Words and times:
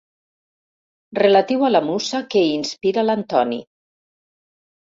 Relatiu 1.19 1.67
a 1.69 1.71
la 1.75 1.83
musa 1.89 2.21
que 2.33 2.43
inspira 2.57 3.07
l'Antoni. 3.11 3.63